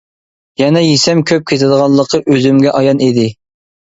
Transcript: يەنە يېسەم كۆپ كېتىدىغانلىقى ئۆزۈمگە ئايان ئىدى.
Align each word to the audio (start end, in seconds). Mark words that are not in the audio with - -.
يەنە 0.61 0.79
يېسەم 0.85 1.19
كۆپ 1.33 1.43
كېتىدىغانلىقى 1.51 2.21
ئۆزۈمگە 2.23 2.75
ئايان 2.79 3.05
ئىدى. 3.09 3.29